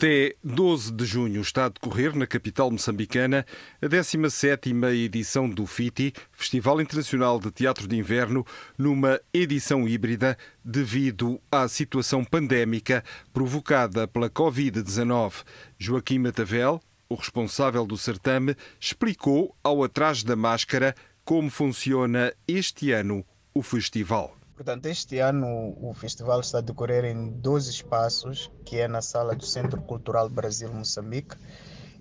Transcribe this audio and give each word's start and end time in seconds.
Até 0.00 0.34
12 0.42 0.92
de 0.92 1.04
junho 1.04 1.42
está 1.42 1.66
a 1.66 1.68
decorrer 1.68 2.16
na 2.16 2.26
capital 2.26 2.70
moçambicana 2.70 3.44
a 3.82 3.86
17ª 3.86 4.94
edição 4.94 5.46
do 5.46 5.66
FITI, 5.66 6.14
Festival 6.32 6.80
Internacional 6.80 7.38
de 7.38 7.50
Teatro 7.50 7.86
de 7.86 7.98
Inverno, 7.98 8.46
numa 8.78 9.20
edição 9.30 9.86
híbrida 9.86 10.38
devido 10.64 11.38
à 11.52 11.68
situação 11.68 12.24
pandémica 12.24 13.04
provocada 13.30 14.08
pela 14.08 14.30
Covid-19. 14.30 15.44
Joaquim 15.78 16.20
Matavel, 16.20 16.80
o 17.06 17.14
responsável 17.14 17.84
do 17.84 17.98
certame, 17.98 18.56
explicou 18.80 19.54
ao 19.62 19.84
Atrás 19.84 20.22
da 20.22 20.34
Máscara 20.34 20.94
como 21.26 21.50
funciona 21.50 22.32
este 22.48 22.90
ano 22.90 23.22
o 23.52 23.62
festival. 23.62 24.39
Portanto, 24.60 24.84
este 24.84 25.20
ano 25.20 25.74
o 25.80 25.94
festival 25.94 26.40
está 26.40 26.58
a 26.58 26.60
decorrer 26.60 27.06
em 27.06 27.30
dois 27.30 27.66
espaços, 27.66 28.50
que 28.62 28.76
é 28.76 28.86
na 28.86 29.00
sala 29.00 29.34
do 29.34 29.46
Centro 29.46 29.80
Cultural 29.80 30.28
Brasil 30.28 30.70
Moçambique 30.70 31.34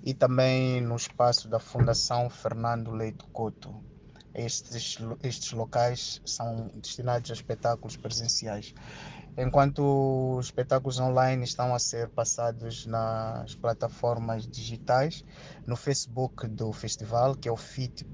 e 0.04 0.14
também 0.14 0.82
no 0.82 0.98
espaço 0.98 1.48
da 1.48 1.58
Fundação 1.58 2.30
Fernando 2.30 2.92
Leite 2.92 3.24
Couto. 3.32 3.74
Estes, 4.36 4.98
estes 5.24 5.54
locais 5.54 6.22
são 6.26 6.70
destinados 6.76 7.32
a 7.32 7.34
espetáculos 7.34 7.96
presenciais 7.96 8.74
enquanto 9.40 10.38
os 10.38 10.48
espetáculos 10.48 11.00
online 11.00 11.44
estão 11.44 11.74
a 11.74 11.80
ser 11.80 12.10
passados 12.10 12.86
nas 12.86 13.56
plataformas 13.56 14.46
digitais, 14.46 15.24
no 15.66 15.76
Facebook 15.76 16.48
do 16.48 16.72
festival, 16.74 17.36
que 17.36 17.48
é 17.48 17.52
o 17.52 17.58
FIT 17.58 18.06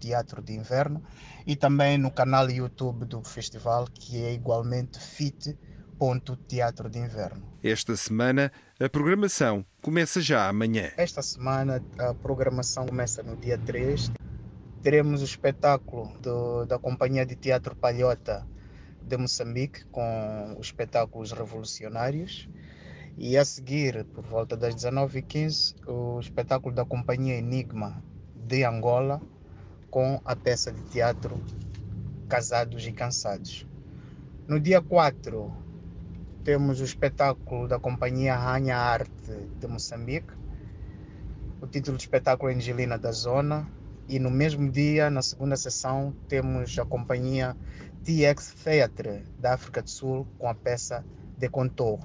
Teatro 0.00 0.42
de 0.42 0.54
Inverno, 0.54 1.02
e 1.46 1.54
também 1.54 1.98
no 1.98 2.10
canal 2.10 2.48
YouTube 2.50 3.04
do 3.04 3.22
festival, 3.22 3.86
que 3.92 4.24
é 4.24 4.32
igualmente 4.32 4.98
FIT 4.98 5.58
Teatro 6.48 6.90
de 6.90 6.98
Inverno. 6.98 7.42
Esta 7.62 7.96
semana 7.96 8.52
a 8.78 8.88
programação 8.88 9.64
começa 9.80 10.20
já 10.20 10.48
amanhã. 10.48 10.90
Esta 10.96 11.22
semana 11.22 11.82
a 11.98 12.12
programação 12.14 12.86
começa 12.86 13.22
no 13.22 13.36
dia 13.36 13.56
3. 13.58 14.10
Teremos 14.82 15.22
o 15.22 15.24
espetáculo 15.24 16.12
do, 16.18 16.66
da 16.66 16.78
Companhia 16.78 17.24
de 17.24 17.36
Teatro 17.36 17.74
Palhota 17.74 18.46
de 19.06 19.16
Moçambique 19.16 19.84
com 19.86 20.56
os 20.58 20.66
espetáculos 20.66 21.32
revolucionários. 21.32 22.48
E 23.16 23.36
a 23.36 23.44
seguir, 23.44 24.04
por 24.06 24.24
volta 24.24 24.56
das 24.56 24.74
19h15, 24.74 25.76
o 25.86 26.18
espetáculo 26.18 26.74
da 26.74 26.84
Companhia 26.84 27.36
Enigma 27.36 28.02
de 28.34 28.64
Angola 28.64 29.22
com 29.90 30.20
a 30.24 30.34
peça 30.34 30.72
de 30.72 30.82
teatro 30.82 31.40
Casados 32.28 32.84
e 32.86 32.92
Cansados. 32.92 33.66
No 34.48 34.58
dia 34.58 34.82
4, 34.82 35.52
temos 36.42 36.80
o 36.80 36.84
espetáculo 36.84 37.68
da 37.68 37.78
Companhia 37.78 38.36
Rainha 38.36 38.76
Arte 38.76 39.32
de 39.60 39.66
Moçambique. 39.68 40.34
O 41.60 41.66
título 41.66 41.96
do 41.96 42.00
espetáculo 42.00 42.50
é 42.50 42.54
Angelina 42.54 42.98
da 42.98 43.12
Zona. 43.12 43.70
E 44.08 44.18
no 44.18 44.30
mesmo 44.30 44.70
dia, 44.70 45.08
na 45.08 45.22
segunda 45.22 45.56
sessão, 45.56 46.14
temos 46.28 46.78
a 46.78 46.84
Companhia 46.84 47.56
TX 48.04 48.54
Theatre 48.62 49.24
da 49.38 49.54
África 49.54 49.80
do 49.80 49.88
Sul 49.88 50.26
com 50.38 50.46
a 50.46 50.54
peça 50.54 51.04
De 51.38 51.48
Contour. 51.48 51.98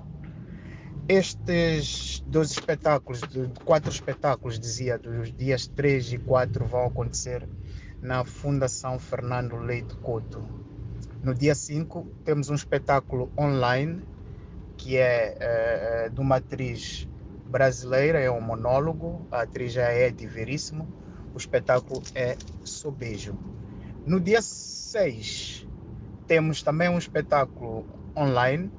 Estes 1.09 2.23
dois 2.27 2.51
espetáculos, 2.51 3.21
quatro 3.65 3.89
espetáculos, 3.89 4.59
dizia, 4.59 4.97
dos 4.97 5.33
dias 5.33 5.67
3 5.67 6.13
e 6.13 6.17
4 6.19 6.65
vão 6.65 6.85
acontecer 6.85 7.47
na 8.01 8.23
Fundação 8.23 8.97
Fernando 8.97 9.57
Leite 9.57 9.95
Couto. 9.95 10.41
No 11.21 11.33
dia 11.33 11.53
5 11.53 12.07
temos 12.23 12.49
um 12.49 12.55
espetáculo 12.55 13.29
online 13.37 14.01
que 14.77 14.95
é, 14.95 15.35
é 15.39 16.09
de 16.09 16.21
uma 16.21 16.37
atriz 16.37 17.09
brasileira, 17.45 18.19
é 18.19 18.31
um 18.31 18.39
monólogo, 18.39 19.27
a 19.31 19.41
atriz 19.41 19.75
é 19.75 20.07
Edi 20.07 20.27
Veríssimo, 20.27 20.87
o 21.33 21.37
espetáculo 21.37 22.01
é 22.15 22.35
Sobejo. 22.63 23.37
No 24.05 24.19
dia 24.19 24.41
6 24.41 25.67
temos 26.27 26.61
também 26.61 26.89
um 26.89 26.97
espetáculo 26.97 27.85
online 28.15 28.71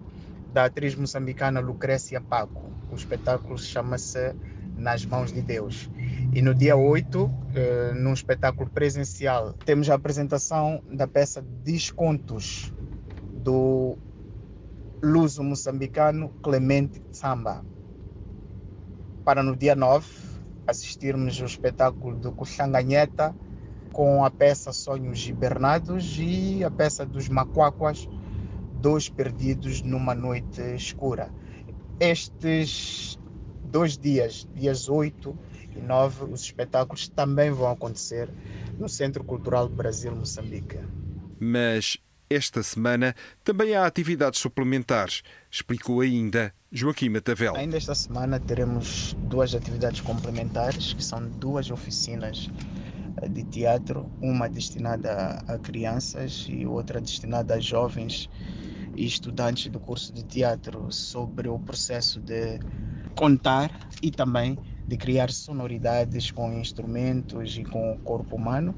da 0.53 0.65
atriz 0.65 0.95
moçambicana 0.95 1.61
Lucrécia 1.61 2.21
Paco. 2.21 2.71
O 2.91 2.95
espetáculo 2.95 3.59
chama-se 3.59 4.35
Nas 4.77 5.05
Mãos 5.05 5.33
de 5.33 5.43
Deus. 5.43 5.91
E 6.33 6.43
no 6.43 6.55
dia 6.55 6.77
8, 6.77 7.31
eh, 7.55 7.93
num 7.95 8.13
espetáculo 8.13 8.69
presencial, 8.71 9.53
temos 9.65 9.89
a 9.91 9.95
apresentação 9.95 10.83
da 10.91 11.07
peça 11.07 11.43
Descontos 11.65 12.73
do 13.33 13.97
luso 15.03 15.43
moçambicano 15.43 16.29
Clemente 16.43 17.03
Samba. 17.11 17.65
Para 19.25 19.43
no 19.43 19.57
dia 19.57 19.75
9, 19.75 20.30
assistirmos 20.71 21.41
o 21.41 21.45
espetáculo 21.45 22.17
do 22.17 22.33
Cuxanganheta 22.33 23.35
com 23.93 24.25
a 24.25 24.31
peça 24.31 24.73
Sonhos 24.73 25.27
Hibernados 25.27 26.17
e 26.19 26.65
a 26.65 26.71
peça 26.71 27.05
dos 27.05 27.29
Macuacuas, 27.29 28.09
Dois 28.81 29.09
Perdidos 29.09 29.83
numa 29.83 30.15
Noite 30.15 30.61
Escura. 30.75 31.31
Estes 31.99 33.19
dois 33.65 33.99
dias, 33.99 34.49
dias 34.55 34.89
8 34.89 35.37
e 35.77 35.81
9, 35.81 36.33
os 36.33 36.43
espetáculos 36.43 37.09
também 37.09 37.51
vão 37.51 37.71
acontecer 37.71 38.29
no 38.79 38.89
Centro 38.89 39.23
Cultural 39.23 39.69
Brasil 39.69 40.15
Moçambique. 40.15 40.79
Mas 41.39 41.99
esta 42.31 42.63
semana 42.63 43.13
também 43.43 43.75
há 43.75 43.85
atividades 43.85 44.39
suplementares, 44.39 45.23
explicou 45.51 46.01
ainda 46.01 46.55
Joaquim 46.71 47.09
Matavel. 47.09 47.57
Ainda 47.57 47.77
esta 47.77 47.93
semana 47.93 48.39
teremos 48.39 49.17
duas 49.23 49.53
atividades 49.53 50.01
complementares, 50.01 50.93
que 50.93 51.03
são 51.03 51.29
duas 51.29 51.73
oficinas 51.73 52.49
de 53.29 53.43
teatro, 53.43 54.09
uma 54.23 54.49
destinada 54.49 55.43
a 55.49 55.59
crianças 55.59 56.47
e 56.49 56.65
outra 56.65 57.01
destinada 57.01 57.55
a 57.55 57.61
jovens 57.61 58.31
e 58.97 59.05
estudantes 59.05 59.67
do 59.67 59.81
curso 59.81 60.13
de 60.13 60.23
teatro 60.23 60.87
sobre 60.93 61.49
o 61.49 61.59
processo 61.59 62.21
de 62.21 62.61
contar 63.17 63.89
e 64.01 64.13
também 64.13 64.57
de 64.87 64.97
criar 64.97 65.33
sonoridades 65.33 66.31
com 66.31 66.53
instrumentos 66.53 67.59
e 67.59 67.65
com 67.65 67.93
o 67.93 67.99
corpo 67.99 68.37
humano 68.37 68.73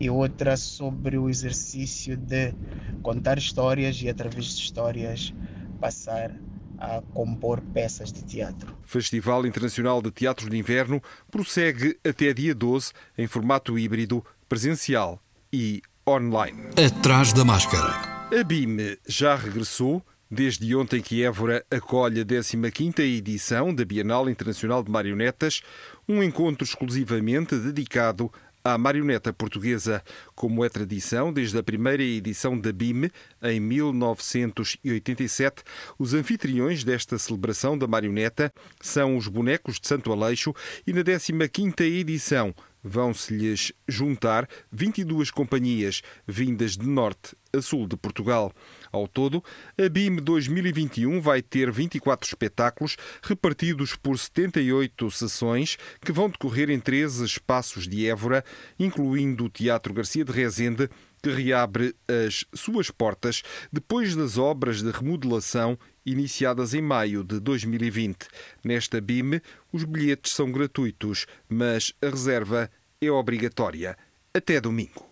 e 0.00 0.10
outra 0.10 0.56
sobre 0.56 1.16
o 1.16 1.28
exercício 1.28 2.16
de 2.16 2.54
contar 3.02 3.38
histórias 3.38 4.00
e 4.02 4.08
através 4.08 4.56
de 4.56 4.62
histórias 4.62 5.34
passar 5.80 6.34
a 6.78 7.00
compor 7.14 7.60
peças 7.60 8.12
de 8.12 8.24
teatro. 8.24 8.76
Festival 8.82 9.46
Internacional 9.46 10.02
de 10.02 10.10
Teatro 10.10 10.50
de 10.50 10.56
Inverno 10.56 11.00
prossegue 11.30 11.96
até 12.04 12.32
dia 12.32 12.54
12 12.54 12.92
em 13.16 13.26
formato 13.26 13.78
híbrido, 13.78 14.24
presencial 14.48 15.22
e 15.52 15.80
online. 16.06 16.70
Atrás 16.84 17.32
da 17.32 17.44
máscara. 17.44 18.12
A 18.36 18.42
BIM 18.44 18.96
já 19.06 19.36
regressou. 19.36 20.02
Desde 20.34 20.74
ontem 20.74 21.02
que 21.02 21.22
Évora 21.22 21.62
acolhe 21.70 22.22
a 22.22 22.24
15ª 22.24 23.00
edição 23.00 23.74
da 23.74 23.84
Bienal 23.84 24.30
Internacional 24.30 24.82
de 24.82 24.90
Marionetas, 24.90 25.60
um 26.08 26.22
encontro 26.22 26.64
exclusivamente 26.64 27.54
dedicado 27.54 28.32
à 28.64 28.78
marioneta 28.78 29.32
portuguesa, 29.32 30.02
como 30.34 30.64
é 30.64 30.68
tradição 30.68 31.32
desde 31.32 31.58
a 31.58 31.62
primeira 31.62 32.02
edição 32.02 32.58
da 32.58 32.72
BIM, 32.72 33.08
em 33.42 33.60
1987. 33.60 35.62
Os 35.98 36.14
anfitriões 36.14 36.84
desta 36.84 37.18
celebração 37.18 37.76
da 37.76 37.86
marioneta 37.86 38.50
são 38.80 39.16
os 39.16 39.28
bonecos 39.28 39.78
de 39.80 39.88
Santo 39.88 40.12
Aleixo 40.12 40.54
e 40.86 40.92
na 40.92 41.02
15ª 41.02 41.82
edição 41.82 42.54
Vão-se-lhes 42.82 43.72
juntar 43.86 44.48
22 44.70 45.30
companhias 45.30 46.02
vindas 46.26 46.76
de 46.76 46.86
norte 46.86 47.36
a 47.54 47.60
sul 47.60 47.86
de 47.86 47.96
Portugal. 47.96 48.52
Ao 48.90 49.06
todo, 49.06 49.42
a 49.78 49.88
BIM 49.88 50.16
2021 50.16 51.20
vai 51.20 51.42
ter 51.42 51.70
24 51.70 52.26
espetáculos 52.26 52.96
repartidos 53.22 53.94
por 53.94 54.18
78 54.18 55.10
sessões 55.10 55.76
que 56.04 56.12
vão 56.12 56.30
decorrer 56.30 56.70
em 56.70 56.80
13 56.80 57.24
espaços 57.24 57.86
de 57.86 58.06
Évora, 58.06 58.44
incluindo 58.78 59.44
o 59.44 59.50
Teatro 59.50 59.92
Garcia 59.92 60.24
de 60.24 60.32
Rezende, 60.32 60.88
que 61.22 61.30
reabre 61.30 61.94
as 62.26 62.44
suas 62.52 62.90
portas 62.90 63.42
depois 63.72 64.16
das 64.16 64.38
obras 64.38 64.82
de 64.82 64.90
remodelação 64.90 65.78
iniciadas 66.04 66.74
em 66.74 66.82
maio 66.82 67.22
de 67.22 67.38
2020. 67.40 68.26
Nesta 68.64 69.00
BIM, 69.00 69.40
os 69.72 69.84
bilhetes 69.84 70.32
são 70.32 70.50
gratuitos, 70.50 71.26
mas 71.48 71.92
a 72.02 72.08
reserva 72.08 72.70
é 73.00 73.10
obrigatória 73.10 73.96
até 74.34 74.60
domingo. 74.60 75.11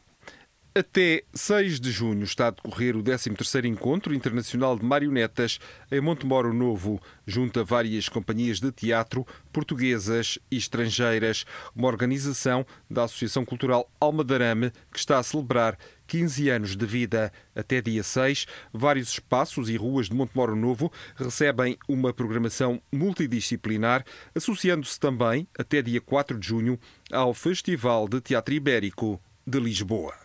Até 0.73 1.25
6 1.35 1.81
de 1.81 1.91
junho 1.91 2.23
está 2.23 2.47
a 2.47 2.51
decorrer 2.51 2.97
o 2.97 3.03
13º 3.03 3.65
Encontro 3.65 4.15
Internacional 4.15 4.79
de 4.79 4.85
Marionetas 4.85 5.59
em 5.91 6.01
Montemoro 6.01 6.55
Novo, 6.55 7.03
junto 7.27 7.59
a 7.59 7.65
várias 7.65 8.09
companhias 8.09 8.61
de 8.61 8.71
teatro 8.71 9.27
portuguesas 9.53 10.39
e 10.49 10.57
estrangeiras, 10.57 11.45
uma 11.75 11.89
organização 11.89 12.65
da 12.89 13.03
Associação 13.03 13.45
Cultural 13.45 13.91
Almadarame 13.99 14.71
que 14.93 14.99
está 15.01 15.19
a 15.19 15.25
celebrar 15.25 15.77
15 16.07 16.49
anos 16.51 16.77
de 16.77 16.87
vida. 16.87 17.33
Até 17.53 17.83
dia 17.83 18.05
6, 18.05 18.47
vários 18.73 19.09
espaços 19.09 19.69
e 19.69 19.77
ruas 19.77 20.09
de 20.09 20.15
Montemoro 20.15 20.55
Novo 20.55 20.93
recebem 21.17 21.77
uma 21.89 22.15
programação 22.15 22.81
multidisciplinar, 22.93 24.05
associando-se 24.37 25.01
também, 25.01 25.49
até 25.59 25.83
dia 25.83 26.01
4 26.01 26.39
de 26.39 26.47
junho, 26.47 26.79
ao 27.11 27.35
Festival 27.35 28.09
de 28.09 28.21
Teatro 28.21 28.55
Ibérico 28.55 29.21
de 29.45 29.59
Lisboa. 29.59 30.20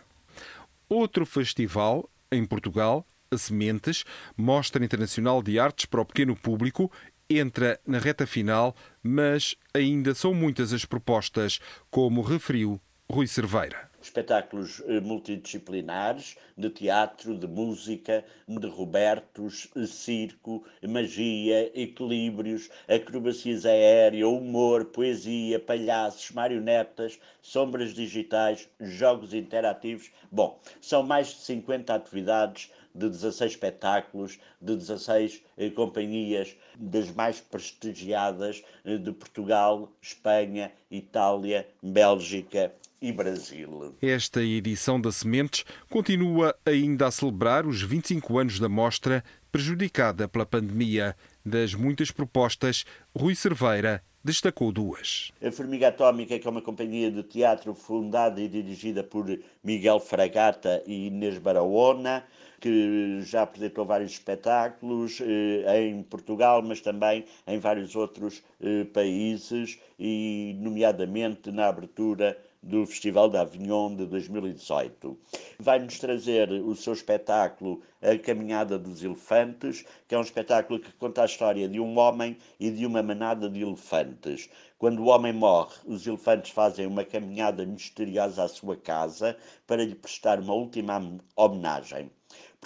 Outro 0.88 1.26
festival, 1.26 2.08
em 2.30 2.44
Portugal, 2.44 3.06
a 3.30 3.36
Sementes, 3.36 4.04
Mostra 4.36 4.84
Internacional 4.84 5.42
de 5.42 5.58
Artes 5.58 5.86
para 5.86 6.00
o 6.00 6.04
Pequeno 6.04 6.36
Público, 6.36 6.90
entra 7.28 7.80
na 7.86 7.98
reta 7.98 8.26
final, 8.26 8.74
mas 9.02 9.56
ainda 9.74 10.14
são 10.14 10.32
muitas 10.32 10.72
as 10.72 10.84
propostas, 10.84 11.58
como 11.90 12.22
referiu 12.22 12.80
Rui 13.10 13.26
Cerveira 13.26 13.90
espetáculos 14.06 14.82
eh, 14.86 15.00
multidisciplinares 15.00 16.36
de 16.56 16.70
teatro, 16.70 17.36
de 17.36 17.46
música, 17.46 18.24
de 18.48 18.66
Robertos, 18.66 19.68
eh, 19.76 19.86
circo, 19.86 20.64
magia, 20.88 21.70
equilíbrios, 21.78 22.70
acrobacias 22.88 23.66
aéreas, 23.66 24.28
humor, 24.28 24.86
poesia, 24.86 25.58
palhaços, 25.58 26.30
marionetas, 26.30 27.18
sombras 27.42 27.92
digitais, 27.92 28.68
jogos 28.80 29.34
interativos. 29.34 30.10
Bom, 30.30 30.58
são 30.80 31.02
mais 31.02 31.28
de 31.28 31.40
50 31.40 31.94
atividades 31.94 32.70
de 32.96 33.10
16 33.10 33.52
espetáculos, 33.52 34.38
de 34.60 34.74
16 34.74 35.42
eh, 35.58 35.70
companhias 35.70 36.56
das 36.78 37.10
mais 37.12 37.40
prestigiadas 37.40 38.62
eh, 38.84 38.96
de 38.96 39.12
Portugal, 39.12 39.92
Espanha, 40.00 40.72
Itália, 40.90 41.68
Bélgica 41.82 42.72
e 43.00 43.12
Brasil. 43.12 43.94
Esta 44.00 44.42
edição 44.42 45.00
da 45.00 45.12
Sementes 45.12 45.64
continua 45.90 46.56
ainda 46.64 47.06
a 47.06 47.10
celebrar 47.10 47.66
os 47.66 47.82
25 47.82 48.38
anos 48.38 48.58
da 48.58 48.68
mostra, 48.68 49.22
prejudicada 49.52 50.26
pela 50.26 50.46
pandemia. 50.46 51.14
Das 51.44 51.74
muitas 51.74 52.10
propostas, 52.10 52.84
Rui 53.14 53.34
Cerveira 53.34 54.02
destacou 54.26 54.72
duas. 54.72 55.30
A 55.40 55.52
Formiga 55.52 55.88
Atómica, 55.88 56.36
que 56.36 56.46
é 56.46 56.50
uma 56.50 56.60
companhia 56.60 57.10
de 57.12 57.22
teatro 57.22 57.74
fundada 57.74 58.40
e 58.40 58.48
dirigida 58.48 59.04
por 59.04 59.24
Miguel 59.62 60.00
Fragata 60.00 60.82
e 60.84 61.06
Inês 61.06 61.38
Barahona, 61.38 62.24
que 62.60 63.20
já 63.22 63.42
apresentou 63.42 63.84
vários 63.84 64.12
espetáculos 64.12 65.20
eh, 65.20 65.88
em 65.88 66.02
Portugal, 66.02 66.62
mas 66.62 66.80
também 66.80 67.24
em 67.46 67.58
vários 67.58 67.94
outros 67.94 68.42
eh, 68.60 68.84
países, 68.84 69.78
e 69.98 70.56
nomeadamente 70.60 71.50
na 71.50 71.68
abertura 71.68 72.36
do 72.62 72.84
Festival 72.84 73.30
de 73.30 73.36
Avignon 73.36 73.94
de 73.94 74.06
2018. 74.06 75.16
Vai-nos 75.58 75.98
trazer 76.00 76.50
o 76.50 76.74
seu 76.74 76.92
espetáculo 76.92 77.80
A 78.02 78.18
Caminhada 78.18 78.76
dos 78.76 79.04
Elefantes, 79.04 79.84
que 80.08 80.14
é 80.14 80.18
um 80.18 80.22
espetáculo 80.22 80.80
que 80.80 80.92
conta 80.94 81.22
a 81.22 81.26
história 81.26 81.68
de 81.68 81.78
um 81.78 81.96
homem 81.96 82.36
e 82.58 82.70
de 82.70 82.84
uma 82.84 83.02
manada 83.02 83.48
de 83.48 83.62
elefantes. 83.62 84.50
Quando 84.78 85.00
o 85.00 85.06
homem 85.06 85.32
morre, 85.32 85.76
os 85.86 86.06
elefantes 86.06 86.50
fazem 86.50 86.86
uma 86.86 87.04
caminhada 87.04 87.64
misteriosa 87.64 88.42
à 88.42 88.48
sua 88.48 88.76
casa 88.76 89.36
para 89.66 89.84
lhe 89.84 89.94
prestar 89.94 90.40
uma 90.40 90.52
última 90.52 91.00
homenagem. 91.36 92.10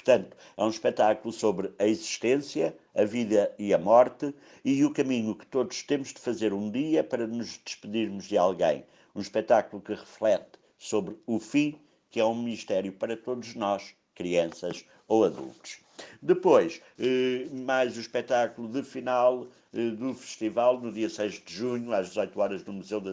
Portanto, 0.02 0.34
é 0.56 0.64
um 0.64 0.70
espetáculo 0.70 1.30
sobre 1.30 1.72
a 1.78 1.86
existência, 1.86 2.74
a 2.94 3.04
vida 3.04 3.54
e 3.58 3.74
a 3.74 3.78
morte 3.78 4.34
e 4.64 4.82
o 4.82 4.90
caminho 4.90 5.34
que 5.34 5.44
todos 5.46 5.82
temos 5.82 6.08
de 6.08 6.18
fazer 6.18 6.54
um 6.54 6.70
dia 6.70 7.04
para 7.04 7.26
nos 7.26 7.58
despedirmos 7.58 8.24
de 8.24 8.38
alguém 8.38 8.82
um 9.14 9.20
espetáculo 9.20 9.82
que 9.82 9.92
reflete 9.92 10.58
sobre 10.78 11.18
o 11.26 11.38
fim, 11.38 11.78
que 12.08 12.18
é 12.18 12.24
um 12.24 12.42
mistério 12.42 12.92
para 12.92 13.14
todos 13.14 13.54
nós, 13.54 13.94
crianças 14.14 14.86
ou 15.06 15.22
adultos. 15.22 15.80
Depois, 16.22 16.80
eh, 16.98 17.46
mais 17.52 17.98
o 17.98 18.00
espetáculo 18.00 18.68
de 18.68 18.82
final 18.82 19.48
eh, 19.74 19.90
do 19.90 20.14
festival, 20.14 20.80
no 20.80 20.90
dia 20.90 21.10
6 21.10 21.42
de 21.44 21.52
junho, 21.52 21.92
às 21.92 22.08
18 22.08 22.40
horas, 22.40 22.64
no 22.64 22.72
Museu, 22.72 23.02
da, 23.02 23.12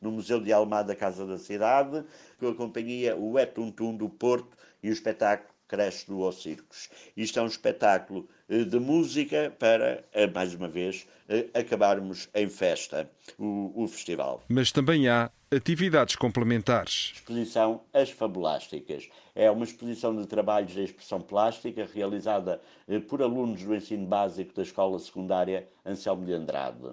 no 0.00 0.12
Museu 0.12 0.40
de 0.40 0.52
Almada, 0.52 0.94
Casa 0.94 1.26
da 1.26 1.36
Cidade, 1.36 2.04
com 2.38 2.46
a 2.46 2.54
companhia 2.54 3.16
O 3.16 3.36
Etuntum 3.36 3.96
do 3.96 4.08
Porto 4.08 4.56
e 4.80 4.88
o 4.88 4.92
espetáculo 4.92 5.57
Cresce 5.68 6.06
do 6.06 6.20
O 6.20 6.32
Circos. 6.32 6.88
Isto 7.16 7.38
é 7.38 7.42
um 7.42 7.46
espetáculo 7.46 8.26
eh, 8.48 8.64
de 8.64 8.80
música 8.80 9.54
para, 9.58 10.02
mais 10.34 10.54
uma 10.54 10.68
vez, 10.68 11.06
acabarmos 11.52 12.28
em 12.34 12.48
festa 12.48 13.08
o, 13.38 13.84
o 13.84 13.86
festival. 13.86 14.42
Mas 14.48 14.72
também 14.72 15.08
há 15.08 15.30
atividades 15.50 16.16
complementares. 16.16 17.12
Exposição 17.14 17.82
As 17.92 18.10
Fabulásticas. 18.10 19.08
É 19.34 19.50
uma 19.50 19.64
exposição 19.64 20.14
de 20.14 20.26
trabalhos 20.26 20.72
de 20.72 20.84
expressão 20.84 21.20
plástica 21.20 21.88
realizada 21.92 22.60
eh, 22.86 22.98
por 22.98 23.22
alunos 23.22 23.62
do 23.62 23.74
ensino 23.74 24.06
básico 24.06 24.54
da 24.54 24.62
Escola 24.62 24.98
Secundária 24.98 25.66
Anselmo 25.84 26.26
de 26.26 26.32
Andrade. 26.32 26.90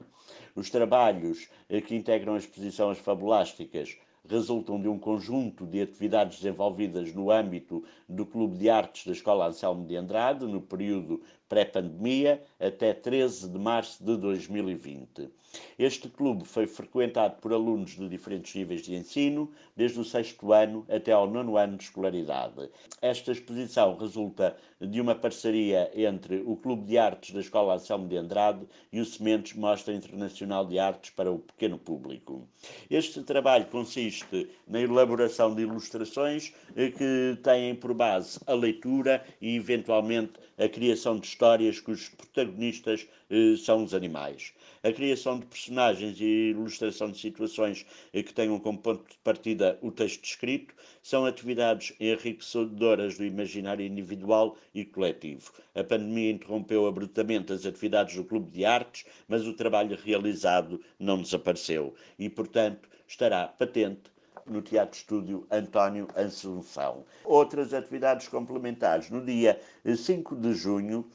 Os 0.56 0.70
trabalhos 0.70 1.50
eh, 1.70 1.82
que 1.82 1.96
integram 1.96 2.36
a 2.36 2.38
exposição 2.38 2.90
As 2.90 2.98
Fabulásticas 2.98 3.98
resultam 4.28 4.82
de 4.82 4.88
um 4.88 4.98
conjunto 4.98 5.66
de 5.66 5.82
atividades 5.82 6.38
desenvolvidas 6.38 7.14
no 7.14 7.32
âmbito 7.32 7.84
do 8.08 8.26
Clube 8.26 8.58
de 8.58 8.70
Artes 8.70 9.06
da 9.06 9.12
Escola 9.12 9.48
Anselmo 9.48 9.86
de 9.86 9.96
Andrade, 9.96 10.46
no 10.46 10.62
período 10.62 11.22
pré-pandemia, 11.48 12.42
até 12.60 12.94
13 12.94 13.50
de 13.50 13.60
março 13.60 14.04
de 14.04 14.18
2020. 14.18 15.30
Este 15.78 16.10
clube 16.10 16.46
foi 16.46 16.68
frequentado 16.68 17.36
por 17.42 17.54
alunos 17.54 17.92
de 17.92 18.10
diferentes 18.10 18.54
níveis 18.56 18.82
de 18.82 18.96
ensino, 18.96 19.52
desde 19.76 20.00
o 20.00 20.04
sexto 20.04 20.52
ano 20.52 20.86
até 20.90 21.12
ao 21.12 21.30
nono 21.30 21.58
ano 21.58 21.78
de 21.78 21.84
escolaridade. 21.84 22.70
Esta 23.02 23.32
exposição 23.32 23.96
resulta 23.96 24.56
de 24.82 25.00
uma 25.00 25.16
parceria 25.16 25.90
entre 25.96 26.44
o 26.46 26.56
Clube 26.58 26.86
de 26.86 26.98
Artes 26.98 27.34
da 27.34 27.40
Escola 27.40 27.76
Anselmo 27.76 28.08
de 28.08 28.18
Andrade 28.18 28.68
e 28.92 29.00
o 29.00 29.06
Sementes 29.06 29.54
Mostra 29.54 29.94
Internacional 29.94 30.66
de 30.66 30.78
Artes 30.78 31.12
para 31.12 31.32
o 31.32 31.40
Pequeno 31.40 31.78
Público. 31.78 32.48
Este 32.90 33.24
trabalho 33.24 33.66
consiste 33.68 34.50
na 34.68 34.82
elaboração 34.82 35.56
de 35.56 35.62
ilustrações 35.62 36.54
eh, 36.76 36.90
que 36.90 37.38
têm 37.42 37.76
por 37.76 37.94
base 37.94 38.40
a 38.46 38.54
leitura 38.54 39.24
e, 39.42 39.56
eventualmente, 39.56 40.34
a 40.58 40.70
criação 40.70 41.20
de 41.20 41.28
histórias 41.28 41.80
cujos 41.80 42.10
protagonistas 42.10 43.08
eh, 43.30 43.56
são 43.58 43.84
os 43.84 43.94
animais. 43.94 44.54
A 44.84 44.92
criação 44.92 45.40
de 45.40 45.46
personagens 45.46 46.20
e 46.20 46.52
ilustração 46.52 47.12
de 47.12 47.20
situações 47.20 47.86
eh, 48.14 48.24
que 48.24 48.34
tenham 48.34 48.60
como 48.60 48.78
ponto 48.78 49.04
de 49.10 49.18
partida 49.24 49.78
o 49.82 49.92
texto 49.92 50.24
escrito 50.24 50.74
são 51.04 51.26
atividades 51.26 51.94
enriquecedoras 52.00 53.18
do 53.18 53.26
imaginário 53.26 53.86
individual 53.86 54.58
e 54.74 54.86
coletivo. 54.86 55.52
A 55.74 55.84
pandemia 55.84 56.32
interrompeu 56.32 56.88
abruptamente 56.88 57.52
as 57.52 57.66
atividades 57.66 58.16
do 58.16 58.24
Clube 58.24 58.50
de 58.52 58.64
Artes, 58.64 59.06
mas 59.28 59.46
o 59.46 59.54
trabalho 59.54 59.98
realizado 60.02 60.80
não 61.00 61.22
desapareceu 61.22 61.94
e, 62.18 62.30
portanto, 62.30 62.90
estará 63.08 63.48
patente 63.48 64.15
no 64.46 64.62
Teatro 64.62 64.98
Estúdio 64.98 65.46
António 65.50 66.08
Assunção. 66.16 67.04
Outras 67.24 67.74
atividades 67.74 68.28
complementares. 68.28 69.10
No 69.10 69.24
dia 69.24 69.60
5 69.84 70.36
de 70.36 70.54
junho, 70.54 71.06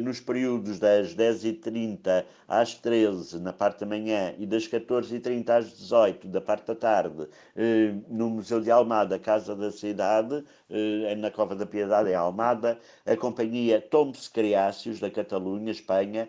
nos 0.00 0.20
períodos 0.20 0.78
das 0.78 1.16
10h30 1.16 2.24
às 2.46 2.74
13 2.74 3.40
na 3.40 3.52
parte 3.52 3.80
da 3.80 3.86
manhã 3.86 4.32
e 4.38 4.46
das 4.46 4.68
14h30 4.68 5.50
às 5.50 5.76
18 5.76 6.28
da 6.28 6.40
parte 6.40 6.66
da 6.66 6.76
tarde, 6.76 7.26
eh, 7.56 7.92
no 8.08 8.30
Museu 8.30 8.60
de 8.60 8.70
Almada, 8.70 9.18
Casa 9.18 9.56
da 9.56 9.72
Cidade, 9.72 10.44
eh, 10.70 11.16
na 11.16 11.30
Cova 11.30 11.56
da 11.56 11.66
Piedade, 11.66 12.10
em 12.10 12.14
Almada, 12.14 12.78
a 13.04 13.16
companhia 13.16 13.80
Tombs 13.80 14.28
Criáceos, 14.28 15.00
da 15.00 15.10
Catalunha, 15.10 15.72
Espanha, 15.72 16.28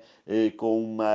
com, 0.58 0.84
uma, 0.84 1.06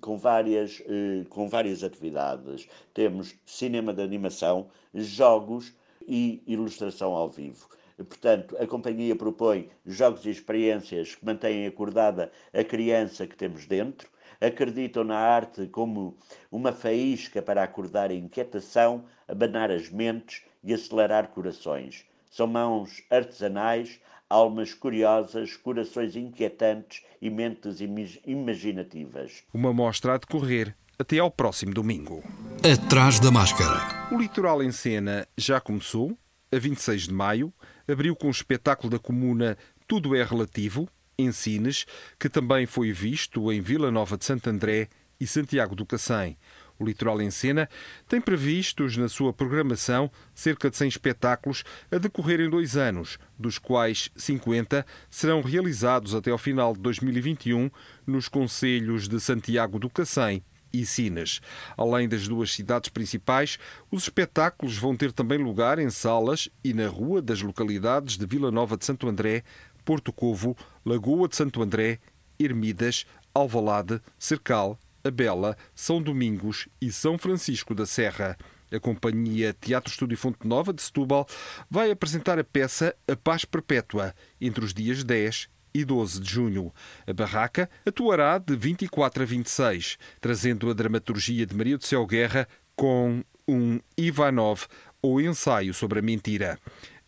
com, 0.00 0.16
várias, 0.16 0.82
com 1.28 1.48
várias 1.48 1.84
atividades. 1.84 2.68
Temos 2.92 3.36
cinema 3.46 3.94
de 3.94 4.02
animação, 4.02 4.66
jogos 4.92 5.72
e 6.08 6.42
ilustração 6.46 7.12
ao 7.14 7.30
vivo. 7.30 7.68
Portanto, 7.96 8.56
a 8.58 8.66
companhia 8.66 9.14
propõe 9.16 9.68
jogos 9.86 10.24
e 10.26 10.30
experiências 10.30 11.14
que 11.14 11.24
mantêm 11.24 11.66
acordada 11.66 12.30
a 12.52 12.64
criança 12.64 13.26
que 13.26 13.36
temos 13.36 13.66
dentro, 13.66 14.08
acreditam 14.40 15.04
na 15.04 15.16
arte 15.16 15.66
como 15.66 16.16
uma 16.50 16.72
faísca 16.72 17.40
para 17.40 17.62
acordar 17.62 18.10
a 18.10 18.14
inquietação, 18.14 19.04
abanar 19.28 19.70
as 19.70 19.88
mentes 19.90 20.42
e 20.64 20.74
acelerar 20.74 21.28
corações. 21.28 22.04
São 22.30 22.46
mãos 22.46 23.02
artesanais, 23.10 24.00
almas 24.28 24.72
curiosas, 24.72 25.56
corações 25.56 26.16
inquietantes 26.16 27.02
e 27.20 27.28
mentes 27.28 27.78
imaginativas. 28.26 29.44
Uma 29.52 29.72
mostra 29.72 30.14
a 30.14 30.18
decorrer 30.18 30.74
até 30.98 31.18
ao 31.18 31.30
próximo 31.30 31.74
domingo. 31.74 32.22
Atrás 32.64 33.20
da 33.20 33.30
máscara. 33.30 34.08
O 34.10 34.16
Litoral 34.16 34.62
em 34.62 34.72
Cena 34.72 35.26
já 35.36 35.60
começou, 35.60 36.16
a 36.52 36.58
26 36.58 37.08
de 37.08 37.14
maio, 37.14 37.52
abriu 37.88 38.14
com 38.14 38.28
o 38.28 38.30
espetáculo 38.30 38.90
da 38.90 38.98
comuna 38.98 39.56
Tudo 39.88 40.14
é 40.14 40.22
Relativo, 40.22 40.86
em 41.18 41.32
Sines, 41.32 41.86
que 42.18 42.28
também 42.28 42.66
foi 42.66 42.92
visto 42.92 43.50
em 43.50 43.60
Vila 43.60 43.90
Nova 43.90 44.18
de 44.18 44.24
Santo 44.24 44.50
André 44.50 44.88
e 45.18 45.26
Santiago 45.26 45.74
do 45.74 45.86
Cacém. 45.86 46.36
O 46.78 46.84
Litoral 46.84 47.22
em 47.22 47.30
Cena 47.30 47.68
tem 48.08 48.20
previstos 48.20 48.96
na 48.96 49.08
sua 49.08 49.32
programação 49.32 50.10
cerca 50.34 50.68
de 50.68 50.76
100 50.76 50.88
espetáculos 50.88 51.64
a 51.90 51.96
decorrer 51.96 52.40
em 52.40 52.50
dois 52.50 52.76
anos, 52.76 53.18
dos 53.38 53.58
quais 53.58 54.10
50 54.16 54.84
serão 55.08 55.40
realizados 55.40 56.14
até 56.14 56.30
ao 56.30 56.38
final 56.38 56.74
de 56.74 56.80
2021 56.80 57.70
nos 58.06 58.28
concelhos 58.28 59.08
de 59.08 59.20
Santiago 59.20 59.78
do 59.78 59.88
Cacém 59.88 60.44
e 60.72 60.86
Sines. 60.86 61.40
Além 61.76 62.08
das 62.08 62.26
duas 62.26 62.52
cidades 62.52 62.90
principais, 62.90 63.58
os 63.90 64.04
espetáculos 64.04 64.76
vão 64.76 64.96
ter 64.96 65.12
também 65.12 65.38
lugar 65.38 65.78
em 65.78 65.90
salas 65.90 66.48
e 66.64 66.72
na 66.72 66.88
rua 66.88 67.20
das 67.20 67.42
localidades 67.42 68.16
de 68.16 68.26
Vila 68.26 68.50
Nova 68.50 68.76
de 68.76 68.84
Santo 68.84 69.08
André, 69.08 69.42
Porto 69.84 70.12
Covo, 70.12 70.56
Lagoa 70.84 71.28
de 71.28 71.36
Santo 71.36 71.62
André, 71.62 71.98
Ermidas, 72.38 73.04
Alvalade, 73.34 74.00
Cercal, 74.18 74.78
Abela, 75.04 75.56
São 75.74 76.00
Domingos 76.00 76.68
e 76.80 76.92
São 76.92 77.18
Francisco 77.18 77.74
da 77.74 77.86
Serra. 77.86 78.36
A 78.72 78.80
companhia 78.80 79.54
Teatro 79.60 79.90
Estúdio 79.90 80.16
Fonte 80.16 80.46
Nova 80.46 80.72
de 80.72 80.80
Setúbal 80.80 81.26
vai 81.70 81.90
apresentar 81.90 82.38
a 82.38 82.44
peça 82.44 82.94
A 83.06 83.14
Paz 83.14 83.44
Perpétua 83.44 84.14
entre 84.40 84.64
os 84.64 84.72
dias 84.72 85.04
10 85.04 85.51
e 85.74 85.84
12 85.84 86.20
de 86.20 86.30
junho. 86.30 86.72
A 87.06 87.12
barraca 87.12 87.68
atuará 87.84 88.38
de 88.38 88.56
24 88.56 89.22
a 89.22 89.26
26, 89.26 89.98
trazendo 90.20 90.70
a 90.70 90.74
dramaturgia 90.74 91.46
de 91.46 91.54
Maria 91.54 91.78
do 91.78 91.84
Céu 91.84 92.06
Guerra 92.06 92.48
com 92.76 93.22
um 93.46 93.80
Ivanov 93.96 94.66
ou 95.02 95.20
ensaio 95.20 95.74
sobre 95.74 95.98
a 95.98 96.02
mentira. 96.02 96.58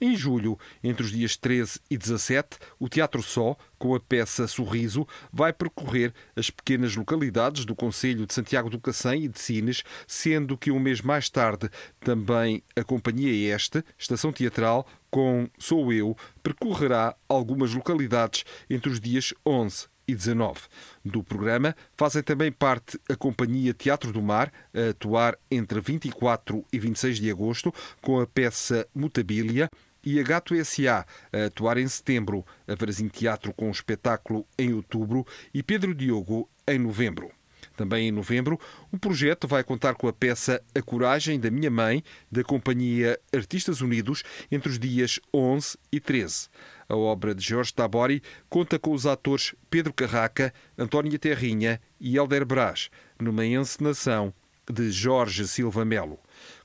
Em 0.04 0.14
julho, 0.14 0.58
entre 0.82 1.02
os 1.02 1.10
dias 1.10 1.34
13 1.34 1.80
e 1.90 1.96
17, 1.96 2.58
o 2.78 2.90
Teatro 2.90 3.22
Só, 3.22 3.56
com 3.78 3.94
a 3.94 4.00
peça 4.00 4.46
Sorriso, 4.46 5.08
vai 5.32 5.50
percorrer 5.50 6.12
as 6.36 6.50
pequenas 6.50 6.94
localidades 6.94 7.64
do 7.64 7.74
Conselho 7.74 8.26
de 8.26 8.34
Santiago 8.34 8.68
do 8.68 8.78
Cacém 8.78 9.24
e 9.24 9.28
de 9.28 9.40
Sines, 9.40 9.82
sendo 10.06 10.58
que 10.58 10.70
um 10.70 10.78
mês 10.78 11.00
mais 11.00 11.30
tarde 11.30 11.70
também 12.00 12.62
a 12.76 12.84
Companhia 12.84 13.54
Este, 13.54 13.82
estação 13.96 14.30
teatral, 14.30 14.86
com 15.10 15.48
Sou 15.58 15.90
Eu, 15.90 16.14
percorrerá 16.42 17.16
algumas 17.26 17.72
localidades 17.72 18.44
entre 18.68 18.90
os 18.90 19.00
dias 19.00 19.32
11 19.46 19.86
e 20.06 20.14
19. 20.14 20.60
Do 21.02 21.22
programa 21.22 21.74
fazem 21.96 22.22
também 22.22 22.52
parte 22.52 23.00
a 23.08 23.16
Companhia 23.16 23.72
Teatro 23.72 24.12
do 24.12 24.20
Mar, 24.20 24.52
a 24.74 24.90
atuar 24.90 25.38
entre 25.50 25.80
24 25.80 26.62
e 26.70 26.78
26 26.78 27.20
de 27.20 27.30
agosto, 27.30 27.72
com 28.02 28.20
a 28.20 28.26
peça 28.26 28.86
Mutabilia, 28.94 29.70
e 30.04 30.20
a 30.20 30.22
Gato 30.22 30.54
S.A. 30.54 31.06
a 31.32 31.44
atuar 31.46 31.78
em 31.78 31.88
setembro, 31.88 32.44
a 32.66 32.74
Varazim 32.74 33.08
Teatro 33.08 33.52
com 33.52 33.68
um 33.68 33.72
espetáculo 33.72 34.46
em 34.58 34.72
outubro 34.72 35.26
e 35.52 35.62
Pedro 35.62 35.94
Diogo 35.94 36.48
em 36.66 36.78
novembro. 36.78 37.30
Também 37.76 38.08
em 38.08 38.12
novembro, 38.12 38.58
o 38.92 38.98
projeto 38.98 39.48
vai 39.48 39.64
contar 39.64 39.94
com 39.94 40.06
a 40.06 40.12
peça 40.12 40.62
A 40.74 40.82
Coragem 40.82 41.40
da 41.40 41.50
Minha 41.50 41.70
Mãe, 41.70 42.04
da 42.30 42.44
companhia 42.44 43.18
Artistas 43.34 43.80
Unidos, 43.80 44.22
entre 44.50 44.68
os 44.68 44.78
dias 44.78 45.18
11 45.34 45.76
e 45.90 45.98
13. 45.98 46.48
A 46.88 46.96
obra 46.96 47.34
de 47.34 47.42
Jorge 47.42 47.72
Tabori 47.72 48.22
conta 48.48 48.78
com 48.78 48.92
os 48.92 49.06
atores 49.06 49.54
Pedro 49.68 49.92
Carraca, 49.92 50.52
Antónia 50.78 51.18
Terrinha 51.18 51.80
e 51.98 52.16
Helder 52.16 52.44
Brás, 52.44 52.90
numa 53.18 53.44
encenação 53.44 54.32
de 54.70 54.90
Jorge 54.90 55.46
Silva 55.48 55.84
Melo. 55.84 56.18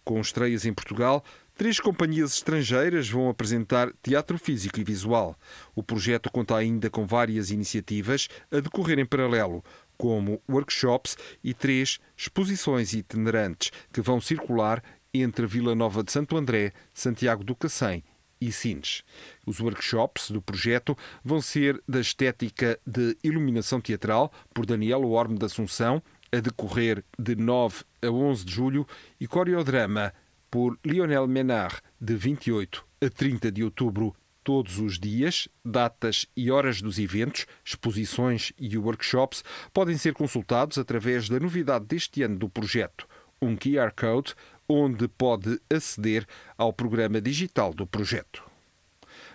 Com 0.03 0.19
estreias 0.19 0.65
em 0.65 0.73
Portugal, 0.73 1.23
Três 1.59 1.77
companhias 1.77 2.35
estrangeiras 2.35 3.09
vão 3.09 3.27
apresentar 3.27 3.91
teatro 4.01 4.39
físico 4.39 4.79
e 4.79 4.83
visual. 4.85 5.37
O 5.75 5.83
projeto 5.83 6.31
conta 6.31 6.55
ainda 6.55 6.89
com 6.89 7.05
várias 7.05 7.51
iniciativas 7.51 8.29
a 8.49 8.61
decorrer 8.61 8.97
em 8.97 9.05
paralelo, 9.05 9.61
como 9.97 10.41
workshops 10.49 11.17
e 11.43 11.53
três 11.53 11.99
exposições 12.15 12.93
itinerantes 12.93 13.73
que 13.91 13.99
vão 13.99 14.21
circular 14.21 14.81
entre 15.13 15.45
Vila 15.45 15.75
Nova 15.75 16.01
de 16.01 16.13
Santo 16.13 16.37
André, 16.37 16.71
Santiago 16.93 17.43
do 17.43 17.53
Cacém 17.53 18.05
e 18.39 18.53
Sines. 18.53 19.03
Os 19.45 19.59
workshops 19.59 20.31
do 20.31 20.41
projeto 20.41 20.97
vão 21.21 21.41
ser 21.41 21.83
da 21.85 21.99
estética 21.99 22.79
de 22.87 23.17
iluminação 23.21 23.81
teatral 23.81 24.31
por 24.53 24.65
Daniel 24.65 25.03
Orme 25.03 25.37
da 25.37 25.47
Assunção, 25.47 26.01
a 26.31 26.39
decorrer 26.39 27.03
de 27.19 27.35
9 27.35 27.83
a 28.01 28.09
11 28.09 28.45
de 28.45 28.53
julho, 28.53 28.87
e 29.19 29.27
coreodrama 29.27 30.13
por 30.49 30.77
Lionel 30.85 31.27
Menard, 31.27 31.81
de 31.99 32.15
28 32.15 32.85
a 33.01 33.09
30 33.09 33.51
de 33.51 33.63
outubro. 33.63 34.15
Todos 34.43 34.79
os 34.79 34.97
dias, 34.97 35.47
datas 35.63 36.25
e 36.35 36.49
horas 36.49 36.81
dos 36.81 36.97
eventos, 36.97 37.45
exposições 37.63 38.51
e 38.57 38.77
workshops 38.77 39.43
podem 39.71 39.97
ser 39.97 40.13
consultados 40.13 40.77
através 40.77 41.29
da 41.29 41.39
novidade 41.39 41.85
deste 41.85 42.23
ano 42.23 42.37
do 42.37 42.49
projeto, 42.49 43.07
um 43.41 43.55
QR 43.55 43.91
Code 43.95 44.33
onde 44.67 45.07
pode 45.07 45.59
aceder 45.71 46.25
ao 46.57 46.71
programa 46.71 47.19
digital 47.19 47.73
do 47.73 47.85
projeto. 47.85 48.48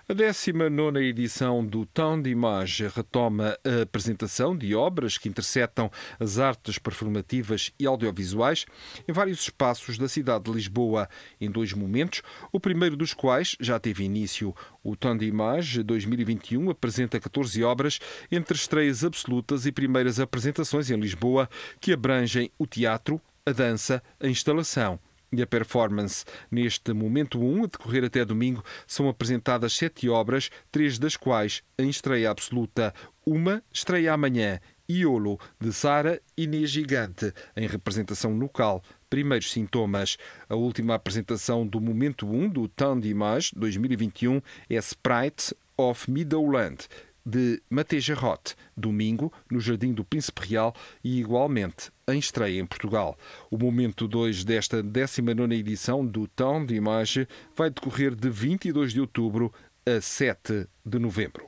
A 0.06 0.12
19 0.12 1.00
edição 1.02 1.64
do 1.64 1.86
Tão 1.86 2.20
de 2.20 2.28
Image 2.28 2.88
retoma 2.88 3.56
a 3.64 3.82
apresentação 3.84 4.54
de 4.54 4.74
obras 4.74 5.16
que 5.16 5.30
interceptam 5.30 5.90
as 6.20 6.38
artes 6.38 6.78
performativas 6.78 7.72
e 7.80 7.86
audiovisuais 7.86 8.66
em 9.08 9.12
vários 9.14 9.40
espaços 9.40 9.96
da 9.96 10.06
cidade 10.06 10.44
de 10.44 10.50
Lisboa, 10.50 11.08
em 11.40 11.50
dois 11.50 11.72
momentos, 11.72 12.20
o 12.52 12.60
primeiro 12.60 12.98
dos 12.98 13.14
quais 13.14 13.56
já 13.58 13.80
teve 13.80 14.04
início. 14.04 14.54
O 14.82 14.94
Tão 14.94 15.16
de 15.16 15.24
Image 15.24 15.82
2021 15.82 16.68
apresenta 16.68 17.18
14 17.18 17.64
obras, 17.64 17.98
entre 18.30 18.58
estreias 18.58 19.02
absolutas 19.06 19.64
e 19.64 19.72
primeiras 19.72 20.20
apresentações 20.20 20.90
em 20.90 21.00
Lisboa, 21.00 21.48
que 21.80 21.94
abrangem 21.94 22.50
o 22.58 22.66
teatro, 22.66 23.18
a 23.46 23.52
dança, 23.52 24.02
a 24.20 24.28
instalação 24.28 25.00
e 25.38 25.42
a 25.42 25.46
performance. 25.46 26.24
Neste 26.50 26.92
momento 26.92 27.40
1, 27.40 27.64
a 27.64 27.66
decorrer 27.66 28.04
até 28.04 28.24
domingo, 28.24 28.64
são 28.86 29.08
apresentadas 29.08 29.74
sete 29.74 30.08
obras, 30.08 30.50
três 30.70 30.98
das 30.98 31.16
quais 31.16 31.62
em 31.78 31.88
estreia 31.88 32.30
absoluta. 32.30 32.94
Uma 33.26 33.62
estreia 33.72 34.12
amanhã, 34.12 34.60
Iolo, 34.88 35.38
de 35.58 35.72
Sara 35.72 36.20
Inês 36.36 36.70
Gigante, 36.70 37.32
em 37.56 37.66
representação 37.66 38.36
local. 38.36 38.82
Primeiros 39.08 39.50
sintomas. 39.50 40.16
A 40.48 40.54
última 40.54 40.94
apresentação 40.94 41.66
do 41.66 41.80
Momento 41.80 42.26
1 42.26 42.48
do 42.48 42.68
Temps 42.68 43.00
d'Image 43.00 43.52
2021 43.56 44.40
é 44.68 44.76
Sprite 44.76 45.54
of 45.76 46.10
Meadowland, 46.10 46.86
de 47.24 47.62
Mateja 47.70 48.14
Roth, 48.14 48.54
domingo, 48.76 49.32
no 49.50 49.60
Jardim 49.60 49.92
do 49.92 50.04
Príncipe 50.04 50.46
Real 50.46 50.74
e 51.02 51.18
igualmente 51.18 51.90
em 52.06 52.18
estreia 52.18 52.60
em 52.60 52.66
Portugal. 52.66 53.16
O 53.50 53.56
momento 53.56 54.06
2 54.06 54.44
desta 54.44 54.82
19 54.82 55.54
edição 55.54 56.04
do 56.04 56.28
Tão 56.28 56.64
de 56.64 56.74
Imagem 56.74 57.26
vai 57.56 57.70
decorrer 57.70 58.14
de 58.14 58.28
22 58.28 58.92
de 58.92 59.00
outubro 59.00 59.52
a 59.86 60.00
7 60.00 60.66
de 60.84 60.98
novembro. 60.98 61.46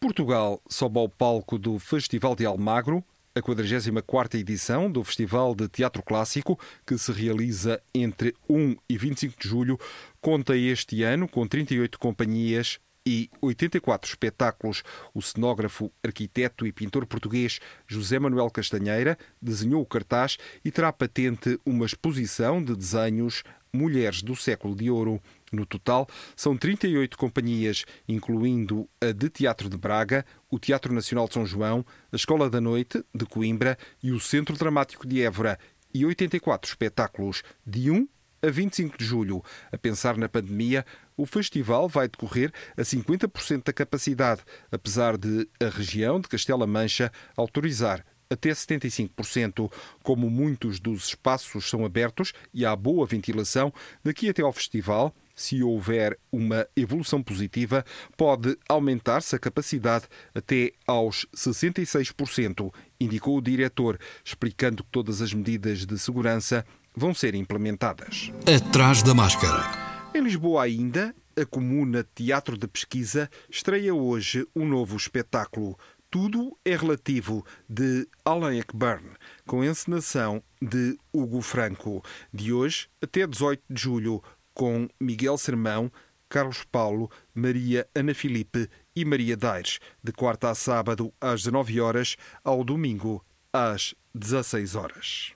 Portugal 0.00 0.60
sobe 0.68 0.98
ao 0.98 1.08
palco 1.08 1.58
do 1.58 1.78
Festival 1.78 2.34
de 2.34 2.44
Almagro 2.44 3.04
a 3.34 3.40
44ª 3.40 4.34
edição 4.34 4.90
do 4.90 5.02
Festival 5.02 5.54
de 5.54 5.66
Teatro 5.68 6.02
Clássico, 6.02 6.58
que 6.86 6.98
se 6.98 7.12
realiza 7.12 7.82
entre 7.94 8.34
1 8.48 8.76
e 8.88 8.98
25 8.98 9.40
de 9.40 9.48
julho, 9.48 9.78
conta 10.20 10.56
este 10.56 11.02
ano 11.02 11.26
com 11.26 11.46
38 11.46 11.98
companhias 11.98 12.78
e 13.06 13.30
84 13.40 14.08
espetáculos. 14.08 14.82
O 15.12 15.20
cenógrafo, 15.20 15.92
arquiteto 16.02 16.66
e 16.66 16.72
pintor 16.72 17.06
português 17.06 17.58
José 17.86 18.18
Manuel 18.18 18.50
Castanheira 18.50 19.18
desenhou 19.40 19.82
o 19.82 19.86
cartaz 19.86 20.38
e 20.64 20.70
terá 20.70 20.92
patente 20.92 21.58
uma 21.64 21.86
exposição 21.86 22.62
de 22.62 22.76
desenhos 22.76 23.42
Mulheres 23.74 24.22
do 24.22 24.36
Século 24.36 24.76
de 24.76 24.90
Ouro. 24.90 25.18
No 25.50 25.64
total, 25.64 26.06
são 26.36 26.58
38 26.58 27.16
companhias, 27.16 27.86
incluindo 28.06 28.86
a 29.00 29.12
de 29.12 29.30
Teatro 29.30 29.70
de 29.70 29.78
Braga, 29.78 30.26
o 30.50 30.58
Teatro 30.58 30.92
Nacional 30.92 31.26
de 31.26 31.32
São 31.32 31.46
João, 31.46 31.84
a 32.12 32.16
Escola 32.16 32.50
da 32.50 32.60
Noite 32.60 33.02
de 33.14 33.24
Coimbra 33.24 33.78
e 34.02 34.12
o 34.12 34.20
Centro 34.20 34.58
Dramático 34.58 35.06
de 35.06 35.22
Évora, 35.22 35.58
e 35.94 36.04
84 36.04 36.68
espetáculos, 36.70 37.42
de 37.66 37.90
1 37.90 38.06
a 38.42 38.50
25 38.50 38.98
de 38.98 39.04
julho. 39.04 39.42
A 39.70 39.78
pensar 39.78 40.18
na 40.18 40.28
pandemia, 40.28 40.84
o 41.16 41.26
festival 41.26 41.88
vai 41.88 42.08
decorrer 42.08 42.52
a 42.76 42.82
50% 42.82 43.64
da 43.64 43.72
capacidade, 43.72 44.42
apesar 44.70 45.16
de 45.16 45.48
a 45.60 45.68
região 45.68 46.20
de 46.20 46.28
Castela 46.28 46.66
Mancha 46.66 47.12
autorizar 47.36 48.04
até 48.32 48.50
75%. 48.50 49.70
Como 50.02 50.30
muitos 50.30 50.80
dos 50.80 51.08
espaços 51.08 51.68
são 51.68 51.84
abertos 51.84 52.32
e 52.52 52.64
há 52.64 52.74
boa 52.74 53.06
ventilação, 53.06 53.72
daqui 54.02 54.28
até 54.28 54.42
ao 54.42 54.52
festival, 54.52 55.14
se 55.34 55.62
houver 55.62 56.18
uma 56.30 56.66
evolução 56.76 57.22
positiva, 57.22 57.84
pode 58.16 58.56
aumentar-se 58.68 59.34
a 59.34 59.38
capacidade 59.38 60.04
até 60.34 60.72
aos 60.86 61.26
66%, 61.34 62.72
indicou 63.00 63.38
o 63.38 63.42
diretor, 63.42 63.98
explicando 64.24 64.84
que 64.84 64.90
todas 64.90 65.22
as 65.22 65.32
medidas 65.32 65.86
de 65.86 65.98
segurança 65.98 66.64
vão 66.94 67.14
ser 67.14 67.34
implementadas. 67.34 68.30
Atrás 68.46 69.02
da 69.02 69.14
máscara. 69.14 69.81
Em 70.14 70.20
Lisboa 70.20 70.64
ainda, 70.64 71.14
a 71.34 71.46
Comuna 71.46 72.06
Teatro 72.14 72.58
de 72.58 72.68
Pesquisa 72.68 73.30
estreia 73.48 73.94
hoje 73.94 74.46
um 74.54 74.68
novo 74.68 74.94
espetáculo. 74.94 75.78
Tudo 76.10 76.54
é 76.66 76.76
relativo, 76.76 77.42
de 77.66 78.06
Alan 78.22 78.54
Eckburn, 78.54 79.08
com 79.46 79.64
encenação 79.64 80.42
de 80.60 80.98
Hugo 81.14 81.40
Franco, 81.40 82.04
de 82.30 82.52
hoje 82.52 82.90
até 83.02 83.26
18 83.26 83.62
de 83.70 83.80
julho, 83.80 84.22
com 84.52 84.86
Miguel 85.00 85.38
Sermão, 85.38 85.90
Carlos 86.28 86.62
Paulo, 86.62 87.10
Maria 87.34 87.88
Ana 87.94 88.12
Filipe 88.12 88.68
e 88.94 89.06
Maria 89.06 89.34
Daires, 89.34 89.78
de 90.04 90.12
quarta 90.12 90.50
a 90.50 90.54
sábado 90.54 91.10
às 91.18 91.40
19 91.40 91.80
horas, 91.80 92.16
ao 92.44 92.62
domingo 92.62 93.24
às 93.50 93.94
16 94.14 94.74
horas. 94.74 95.34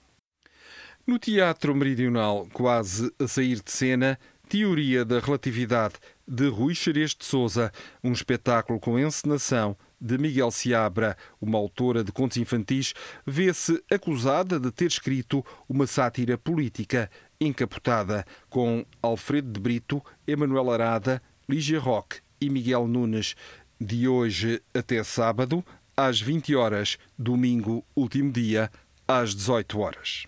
No 1.07 1.21
Teatro 1.21 1.73
Meridional, 1.73 2.49
quase 2.53 3.13
a 3.17 3.29
sair 3.29 3.63
de 3.63 3.71
cena, 3.71 4.19
Teoria 4.49 5.05
da 5.05 5.19
Relatividade, 5.19 5.95
de 6.27 6.49
Rui 6.49 6.73
Xerez 6.73 7.17
de 7.17 7.25
Souza, 7.25 7.73
um 8.03 8.13
espetáculo 8.13 8.79
com 8.79 8.97
encenação 8.97 9.77
de 10.01 10.17
Miguel 10.17 10.53
Seabra, 10.53 11.17
uma 11.41 11.59
autora 11.59 12.05
de 12.05 12.13
contos 12.13 12.37
infantis, 12.37 12.95
vê-se 13.27 13.83
acusada 13.91 14.61
de 14.61 14.71
ter 14.71 14.87
escrito 14.87 15.45
uma 15.69 15.85
sátira 15.85 16.39
política 16.39 17.11
encapotada, 17.41 18.25
com 18.49 18.87
Alfredo 19.03 19.51
de 19.51 19.59
Brito, 19.59 20.01
Emanuel 20.29 20.71
Arada, 20.71 21.21
Lígia 21.49 21.81
Roque 21.81 22.21
e 22.41 22.49
Miguel 22.49 22.87
Nunes, 22.87 23.35
de 23.81 24.07
hoje 24.07 24.63
até 24.73 25.03
sábado, 25.03 25.65
às 25.97 26.21
20 26.21 26.55
horas, 26.55 26.99
domingo, 27.19 27.85
último 27.97 28.31
dia, 28.31 28.71
às 29.09 29.35
18 29.35 29.79
horas. 29.81 30.27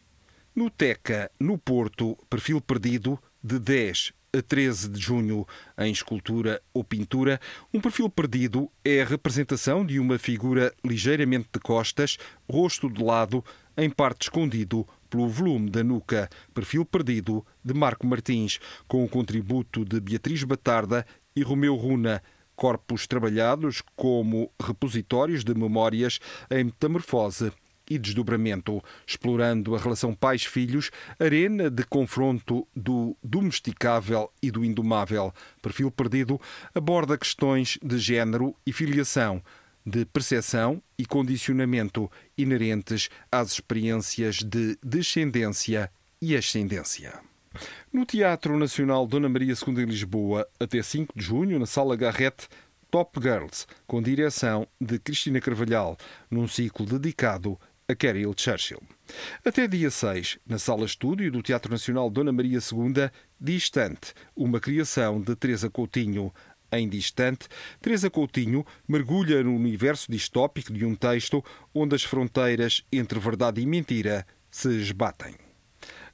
No 0.57 0.69
Teca, 0.69 1.31
no 1.39 1.57
Porto, 1.57 2.19
perfil 2.29 2.61
perdido, 2.61 3.17
de 3.49 3.59
10 3.59 4.12
a 4.37 4.43
13 4.43 4.90
de 4.90 5.00
junho, 5.00 5.47
em 5.78 5.90
escultura 5.90 6.61
ou 6.75 6.85
pintura, 6.85 7.40
um 7.73 7.81
perfil 7.81 8.11
perdido 8.11 8.71
é 8.85 9.00
a 9.00 9.07
representação 9.07 9.87
de 9.87 9.99
uma 9.99 10.19
figura 10.19 10.71
ligeiramente 10.85 11.49
de 11.50 11.59
costas, 11.59 12.19
rosto 12.47 12.90
de 12.90 13.02
lado, 13.02 13.43
em 13.75 13.88
parte 13.88 14.25
escondido 14.25 14.87
pelo 15.09 15.26
volume 15.26 15.71
da 15.71 15.83
nuca. 15.83 16.28
Perfil 16.52 16.85
perdido 16.85 17.43
de 17.64 17.73
Marco 17.73 18.07
Martins, 18.07 18.59
com 18.87 19.02
o 19.02 19.09
contributo 19.09 19.83
de 19.83 19.99
Beatriz 19.99 20.45
Batarda 20.45 21.07
e 21.35 21.43
Romeu 21.43 21.75
Runa. 21.75 22.23
Corpos 22.55 23.07
trabalhados 23.07 23.83
como 23.97 24.52
repositórios 24.61 25.43
de 25.43 25.55
memórias 25.55 26.19
em 26.50 26.64
metamorfose 26.64 27.50
e 27.88 27.99
desdobramento, 27.99 28.83
explorando 29.07 29.75
a 29.75 29.78
relação 29.78 30.14
pais-filhos, 30.14 30.90
arena 31.18 31.71
de 31.71 31.85
confronto 31.85 32.66
do 32.75 33.16
domesticável 33.23 34.30
e 34.42 34.50
do 34.50 34.64
indomável. 34.64 35.33
Perfil 35.62 35.90
Perdido 35.90 36.40
aborda 36.75 37.18
questões 37.18 37.78
de 37.83 37.99
género 37.99 38.54
e 38.66 38.73
filiação, 38.73 39.42
de 39.85 40.04
percepção 40.04 40.83
e 40.99 41.07
condicionamento 41.07 42.11
inerentes 42.37 43.09
às 43.33 43.52
experiências 43.52 44.37
de 44.42 44.76
descendência 44.83 45.90
e 46.21 46.37
ascendência. 46.37 47.21
No 47.92 48.04
Teatro 48.04 48.59
Nacional 48.59 49.07
Dona 49.07 49.28
Maria 49.28 49.54
II 49.54 49.83
em 49.83 49.87
Lisboa, 49.87 50.47
até 50.61 50.83
5 50.83 51.14
de 51.16 51.25
junho, 51.25 51.59
na 51.59 51.66
Sala 51.66 51.97
Garrett, 51.97 52.49
Top 52.90 53.21
Girls, 53.21 53.66
com 53.87 54.02
direção 54.02 54.66
de 54.80 54.99
Cristina 54.99 55.41
Carvalhal, 55.41 55.97
num 56.30 56.49
ciclo 56.49 56.86
dedicado 56.86 57.58
a 57.89 57.95
Carol 57.95 58.35
Churchill. 58.37 58.83
Até 59.43 59.67
dia 59.67 59.91
6, 59.91 60.39
na 60.47 60.59
Sala 60.59 60.85
Estúdio 60.85 61.33
do 61.33 61.43
Teatro 61.43 61.73
Nacional 61.73 62.11
Dona 62.11 62.31
Maria 62.31 62.59
II, 62.59 63.11
Distante, 63.41 64.13
uma 64.37 64.61
criação 64.61 65.19
de 65.21 65.35
Teresa 65.35 65.71
Coutinho. 65.71 66.33
Em 66.71 66.87
Distante, 66.87 67.49
Teresa 67.81 68.11
Coutinho 68.11 68.63
mergulha 68.87 69.43
no 69.43 69.57
universo 69.57 70.13
distópico 70.13 70.71
de 70.71 70.85
um 70.85 70.95
texto 70.95 71.43
onde 71.73 71.95
as 71.95 72.05
fronteiras 72.05 72.85
entre 72.93 73.19
verdade 73.19 73.63
e 73.63 73.67
mentira 73.67 74.27
se 74.51 74.69
esbatem. 74.79 75.35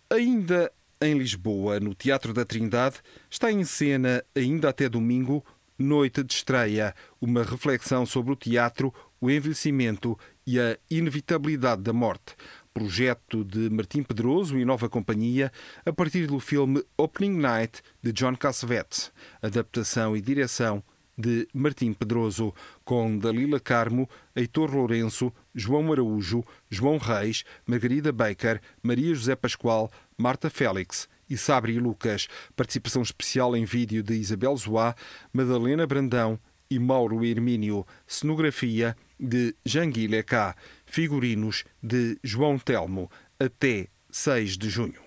Ainda 0.08 0.70
em 1.00 1.18
Lisboa, 1.18 1.80
no 1.80 1.92
Teatro 1.92 2.32
da 2.32 2.44
Trindade, 2.44 2.98
está 3.28 3.50
em 3.50 3.64
cena, 3.64 4.24
ainda 4.32 4.68
até 4.68 4.88
domingo, 4.88 5.44
Noite 5.76 6.22
de 6.22 6.32
Estreia, 6.32 6.94
uma 7.20 7.42
reflexão 7.42 8.06
sobre 8.06 8.32
o 8.32 8.36
teatro, 8.36 8.94
o 9.20 9.28
envelhecimento 9.28 10.16
e 10.46 10.60
a 10.60 10.78
inevitabilidade 10.90 11.82
da 11.82 11.92
morte. 11.92 12.36
Projeto 12.72 13.44
de 13.44 13.70
Martim 13.70 14.02
Pedroso 14.02 14.58
e 14.58 14.64
Nova 14.64 14.88
Companhia, 14.88 15.52
a 15.86 15.92
partir 15.92 16.26
do 16.26 16.40
filme 16.40 16.84
Opening 16.96 17.38
Night 17.38 17.82
de 18.02 18.12
John 18.12 18.34
Cassavetes, 18.34 19.12
adaptação 19.40 20.16
e 20.16 20.20
direção 20.20 20.82
de 21.16 21.48
Martim 21.54 21.92
Pedroso, 21.92 22.52
com 22.84 23.16
Dalila 23.16 23.60
Carmo, 23.60 24.08
Heitor 24.34 24.74
Lourenço, 24.74 25.32
João 25.54 25.92
Araújo, 25.92 26.44
João 26.68 26.98
Reis, 26.98 27.44
Margarida 27.66 28.12
Baker, 28.12 28.60
Maria 28.82 29.14
José 29.14 29.36
Pascoal, 29.36 29.90
Marta 30.18 30.50
Félix 30.50 31.08
e 31.28 31.36
Sabri 31.36 31.78
Lucas. 31.78 32.28
Participação 32.56 33.02
especial 33.02 33.56
em 33.56 33.64
vídeo 33.64 34.02
de 34.02 34.14
Isabel 34.14 34.56
Zoá, 34.56 34.94
Madalena 35.32 35.86
Brandão 35.86 36.38
e 36.70 36.78
Mauro 36.78 37.24
Hermínio. 37.24 37.86
Cenografia 38.06 38.96
de 39.24 39.56
Janguile 39.64 40.22
K. 40.22 40.54
Figurinos 40.84 41.64
de 41.82 42.18
João 42.22 42.58
Telmo. 42.58 43.10
Até 43.40 43.88
6 44.10 44.58
de 44.58 44.68
junho. 44.68 45.02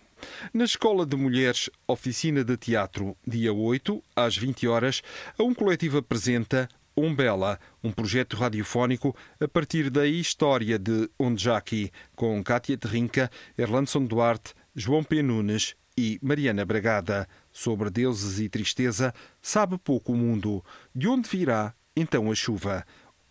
Na 0.54 0.66
Escola 0.66 1.06
de 1.06 1.16
Mulheres, 1.16 1.70
oficina 1.88 2.44
de 2.44 2.58
teatro, 2.58 3.16
dia 3.26 3.54
8, 3.54 4.04
às 4.16 4.36
20 4.36 4.68
horas, 4.68 5.02
a 5.38 5.44
um 5.44 5.54
coletivo 5.54 6.00
apresenta 6.00 6.68
Umbela, 6.98 7.60
um 7.84 7.92
projeto 7.92 8.36
radiofónico 8.36 9.16
a 9.40 9.48
partir 9.48 9.92
da 9.92 10.08
história 10.08 10.80
de 10.80 11.08
Ondjaki, 11.20 11.92
com 12.16 12.44
Kátia 12.44 12.76
Terrinca, 12.76 13.30
Erlandson 13.56 14.04
Duarte, 14.04 14.56
João 14.76 15.04
P. 15.04 15.22
Nunes 15.22 15.76
e 15.96 16.20
Mariana 16.24 16.66
Bragada. 16.66 17.28
Sobre 17.52 17.92
deuses 17.92 18.40
e 18.40 18.50
tristeza, 18.50 19.14
sabe 19.42 19.78
pouco 19.78 20.14
o 20.14 20.18
mundo. 20.18 20.64
De 20.94 21.08
onde 21.08 21.30
virá 21.30 21.74
então 21.96 22.32
a 22.32 22.36
chuva? 22.36 22.84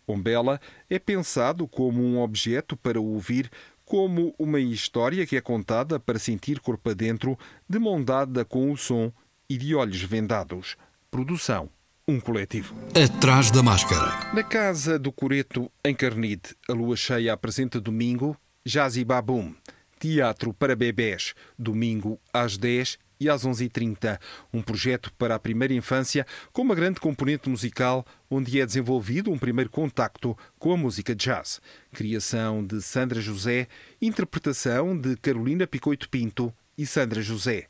Ombela 0.07 0.59
é 0.89 0.97
pensado 0.97 1.67
como 1.67 2.01
um 2.01 2.21
objeto 2.21 2.77
para 2.77 2.99
ouvir, 2.99 3.51
como 3.83 4.33
uma 4.39 4.59
história 4.59 5.27
que 5.27 5.35
é 5.35 5.41
contada 5.41 5.99
para 5.99 6.17
sentir 6.17 6.59
corpo 6.59 6.89
adentro, 6.89 7.37
de 7.69 7.77
mão 7.77 8.01
dada 8.01 8.45
com 8.45 8.71
o 8.71 8.77
som 8.77 9.11
e 9.49 9.57
de 9.57 9.75
olhos 9.75 10.01
vendados. 10.01 10.77
Produção. 11.11 11.69
Um 12.07 12.21
coletivo. 12.21 12.73
Atrás 12.95 13.51
da 13.51 13.61
máscara. 13.61 14.33
Na 14.33 14.41
casa 14.41 14.97
do 14.97 15.11
Coreto, 15.11 15.69
em 15.83 15.93
Carnide, 15.93 16.55
a 16.69 16.71
lua 16.71 16.95
cheia 16.95 17.33
apresenta 17.33 17.81
domingo 17.81 18.37
Jazi 18.65 19.03
Babum, 19.03 19.53
teatro 19.99 20.53
para 20.53 20.73
bebés, 20.73 21.33
domingo 21.59 22.17
às 22.33 22.57
10 22.57 22.97
e 23.19 23.29
às 23.29 23.45
11h30. 23.45 24.19
Um 24.53 24.61
projeto 24.61 25.11
para 25.13 25.35
a 25.35 25.39
primeira 25.39 25.73
infância 25.73 26.25
com 26.51 26.61
uma 26.61 26.75
grande 26.75 26.99
componente 26.99 27.49
musical, 27.49 28.05
onde 28.29 28.59
é 28.59 28.65
desenvolvido 28.65 29.31
um 29.31 29.37
primeiro 29.37 29.69
contacto 29.69 30.37
com 30.59 30.71
a 30.71 30.77
música 30.77 31.15
jazz. 31.15 31.61
Criação 31.93 32.65
de 32.65 32.81
Sandra 32.81 33.21
José, 33.21 33.67
interpretação 34.01 34.97
de 34.97 35.15
Carolina 35.17 35.65
Picoito 35.67 36.09
Pinto 36.09 36.53
e 36.77 36.85
Sandra 36.85 37.21
José. 37.21 37.67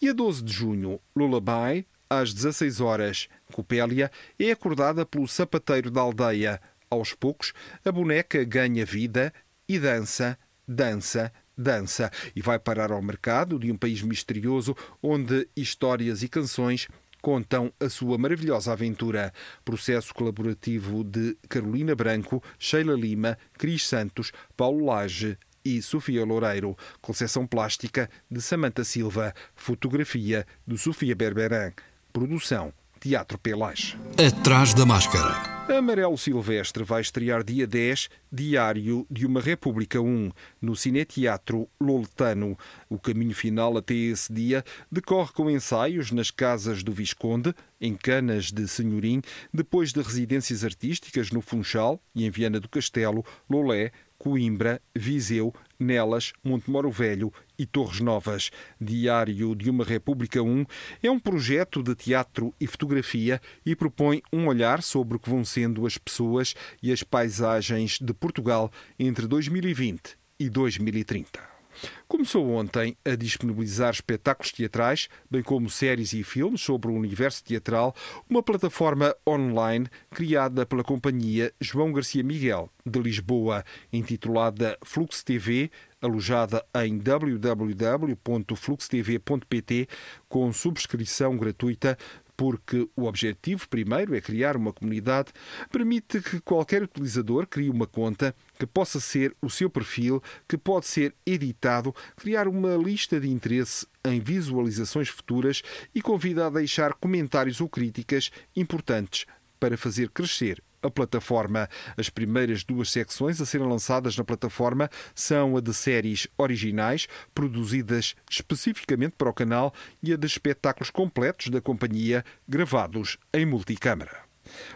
E 0.00 0.08
a 0.08 0.12
12 0.12 0.42
de 0.42 0.52
junho, 0.52 1.00
Lullaby, 1.14 1.86
às 2.10 2.32
16 2.32 2.80
horas, 2.80 3.28
Copélia 3.52 4.10
é 4.38 4.50
acordada 4.50 5.04
pelo 5.04 5.28
sapateiro 5.28 5.90
da 5.90 6.00
aldeia. 6.00 6.60
Aos 6.90 7.12
poucos, 7.12 7.52
a 7.84 7.92
boneca 7.92 8.42
ganha 8.44 8.84
vida 8.84 9.32
e 9.68 9.78
dança, 9.78 10.38
dança, 10.66 11.30
dança 11.58 12.10
e 12.34 12.40
vai 12.40 12.58
parar 12.58 12.92
ao 12.92 13.02
mercado 13.02 13.58
de 13.58 13.70
um 13.70 13.76
país 13.76 14.00
misterioso 14.02 14.76
onde 15.02 15.48
histórias 15.56 16.22
e 16.22 16.28
canções 16.28 16.88
contam 17.20 17.72
a 17.80 17.88
sua 17.88 18.16
maravilhosa 18.16 18.72
aventura. 18.72 19.32
Processo 19.64 20.14
colaborativo 20.14 21.02
de 21.02 21.36
Carolina 21.48 21.94
Branco, 21.94 22.42
Sheila 22.58 22.94
Lima, 22.94 23.36
Cris 23.54 23.86
Santos, 23.86 24.32
Paulo 24.56 24.86
Lage 24.86 25.36
e 25.64 25.82
Sofia 25.82 26.24
Loureiro. 26.24 26.76
Concessão 27.00 27.46
plástica 27.46 28.08
de 28.30 28.40
Samanta 28.40 28.84
Silva. 28.84 29.34
Fotografia 29.54 30.46
de 30.66 30.78
Sofia 30.78 31.14
Berberan. 31.14 31.72
Produção 32.12 32.72
Teatro 32.98 33.38
Pelage. 33.38 33.96
Atrás 34.18 34.74
da 34.74 34.84
máscara. 34.84 35.58
Amarelo 35.68 36.16
Silvestre 36.16 36.82
vai 36.82 37.02
estrear 37.02 37.44
dia 37.44 37.66
10, 37.66 38.08
Diário 38.32 39.06
de 39.10 39.26
uma 39.26 39.38
República 39.38 40.00
1, 40.00 40.30
no 40.62 40.74
Cineteatro 40.74 41.68
Loletano. 41.78 42.58
O 42.88 42.98
caminho 42.98 43.34
final 43.34 43.76
até 43.76 43.92
esse 43.92 44.32
dia 44.32 44.64
decorre 44.90 45.30
com 45.32 45.50
ensaios 45.50 46.10
nas 46.10 46.30
casas 46.30 46.82
do 46.82 46.90
Visconde, 46.90 47.54
em 47.78 47.94
Canas 47.94 48.50
de 48.50 48.66
Senhorim, 48.66 49.20
depois 49.52 49.92
de 49.92 50.00
residências 50.00 50.64
artísticas 50.64 51.30
no 51.30 51.42
Funchal 51.42 52.00
e 52.14 52.24
em 52.24 52.30
Viana 52.30 52.58
do 52.58 52.68
Castelo, 52.68 53.24
Lolé, 53.48 53.92
Coimbra, 54.18 54.82
Viseu, 54.94 55.54
Nelas, 55.78 56.32
Montemoro 56.42 56.90
Velho 56.90 57.32
e 57.58 57.64
Torres 57.64 58.00
Novas. 58.00 58.50
Diário 58.80 59.54
de 59.54 59.70
uma 59.70 59.84
República 59.84 60.42
1 60.42 60.66
é 61.02 61.10
um 61.10 61.18
projeto 61.18 61.82
de 61.82 61.94
teatro 61.94 62.52
e 62.60 62.66
fotografia 62.66 63.40
e 63.64 63.76
propõe 63.76 64.20
um 64.32 64.48
olhar 64.48 64.82
sobre 64.82 65.16
o 65.16 65.20
que 65.20 65.30
vão 65.30 65.44
sendo 65.44 65.86
as 65.86 65.96
pessoas 65.96 66.54
e 66.82 66.92
as 66.92 67.02
paisagens 67.02 67.98
de 68.00 68.12
Portugal 68.12 68.70
entre 68.98 69.26
2020 69.26 70.18
e 70.38 70.50
2030. 70.50 71.57
Começou 72.06 72.48
ontem 72.50 72.94
a 73.04 73.14
disponibilizar 73.14 73.90
espetáculos 73.90 74.52
teatrais, 74.52 75.08
bem 75.30 75.42
como 75.42 75.68
séries 75.68 76.12
e 76.12 76.22
filmes 76.22 76.60
sobre 76.60 76.90
o 76.90 76.94
universo 76.94 77.42
teatral, 77.44 77.94
uma 78.28 78.42
plataforma 78.42 79.14
online 79.26 79.86
criada 80.10 80.66
pela 80.66 80.82
companhia 80.82 81.52
João 81.60 81.92
Garcia 81.92 82.24
Miguel, 82.24 82.68
de 82.84 82.98
Lisboa, 82.98 83.64
intitulada 83.92 84.76
Flux 84.82 85.22
TV, 85.22 85.70
alojada 86.00 86.64
em 86.76 86.98
www.fluxtv.pt, 86.98 89.88
com 90.28 90.52
subscrição 90.52 91.36
gratuita 91.36 91.96
porque 92.38 92.88
o 92.94 93.06
objetivo 93.06 93.68
primeiro 93.68 94.14
é 94.14 94.20
criar 94.20 94.56
uma 94.56 94.72
comunidade, 94.72 95.32
permite 95.72 96.20
que 96.20 96.40
qualquer 96.40 96.84
utilizador 96.84 97.48
crie 97.48 97.68
uma 97.68 97.84
conta 97.84 98.32
que 98.58 98.66
possa 98.66 99.00
ser 99.00 99.34
o 99.40 99.48
seu 99.48 99.70
perfil, 99.70 100.22
que 100.48 100.58
pode 100.58 100.86
ser 100.86 101.14
editado, 101.24 101.94
criar 102.16 102.48
uma 102.48 102.76
lista 102.76 103.20
de 103.20 103.28
interesse 103.28 103.86
em 104.04 104.20
visualizações 104.20 105.08
futuras 105.08 105.62
e 105.94 106.02
convida 106.02 106.46
a 106.46 106.50
deixar 106.50 106.94
comentários 106.94 107.60
ou 107.60 107.68
críticas 107.68 108.30
importantes 108.56 109.26
para 109.60 109.76
fazer 109.76 110.10
crescer 110.10 110.62
a 110.82 110.90
plataforma. 110.90 111.68
As 111.96 112.08
primeiras 112.08 112.64
duas 112.64 112.90
secções 112.90 113.40
a 113.40 113.46
serem 113.46 113.68
lançadas 113.68 114.16
na 114.16 114.24
plataforma 114.24 114.88
são 115.14 115.56
a 115.56 115.60
de 115.60 115.74
séries 115.74 116.28
originais, 116.36 117.06
produzidas 117.34 118.14
especificamente 118.30 119.14
para 119.16 119.30
o 119.30 119.34
canal, 119.34 119.74
e 120.02 120.12
a 120.12 120.16
de 120.16 120.26
espetáculos 120.26 120.90
completos 120.90 121.48
da 121.48 121.60
companhia, 121.60 122.24
gravados 122.48 123.18
em 123.32 123.44
multicâmara. 123.44 124.27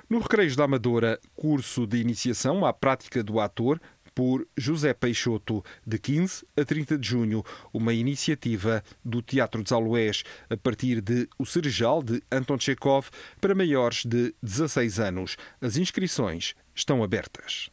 No 0.09 0.19
Recreios 0.19 0.57
da 0.57 0.65
Amadora, 0.65 1.19
curso 1.35 1.87
de 1.87 1.99
iniciação 1.99 2.65
à 2.65 2.73
prática 2.73 3.23
do 3.23 3.41
ator, 3.41 3.81
por 4.15 4.47
José 4.57 4.93
Peixoto, 4.93 5.65
de 5.87 5.99
15 5.99 6.45
a 6.57 6.65
30 6.65 6.99
de 6.99 7.09
junho, 7.09 7.43
uma 7.73 7.93
iniciativa 7.93 8.83
do 9.05 9.23
Teatro 9.23 9.63
dos 9.63 9.73
Aloés 9.73 10.23
a 10.51 10.57
partir 10.57 11.01
de 11.01 11.29
O 11.39 11.47
Cerejal 11.47 12.03
de 12.03 12.23
Anton 12.31 12.59
Chekhov 12.59 13.09
para 13.41 13.55
maiores 13.55 14.05
de 14.05 14.35
16 14.43 15.01
anos. 15.01 15.37
As 15.61 15.77
inscrições 15.77 16.55
estão 16.75 17.03
abertas. 17.03 17.71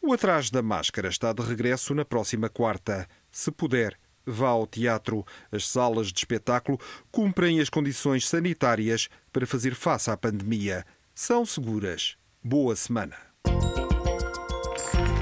O 0.00 0.12
Atrás 0.12 0.50
da 0.50 0.62
Máscara 0.62 1.08
está 1.08 1.32
de 1.32 1.42
regresso 1.42 1.94
na 1.94 2.04
próxima 2.04 2.48
quarta. 2.48 3.08
Se 3.30 3.50
puder, 3.50 3.98
vá 4.24 4.50
ao 4.50 4.66
teatro. 4.66 5.24
As 5.50 5.66
salas 5.66 6.08
de 6.08 6.20
espetáculo 6.20 6.78
cumprem 7.10 7.60
as 7.60 7.68
condições 7.68 8.28
sanitárias 8.28 9.08
para 9.32 9.46
fazer 9.46 9.74
face 9.74 10.10
à 10.10 10.16
pandemia. 10.16 10.84
São 11.20 11.44
seguras. 11.44 12.14
Boa 12.44 12.76
semana. 12.76 13.16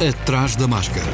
Atrás 0.06 0.54
da 0.54 0.68
máscara. 0.68 1.06